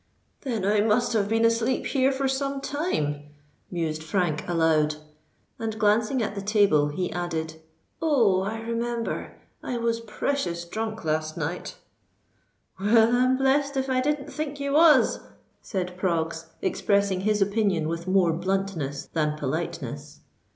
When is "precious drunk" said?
9.99-11.05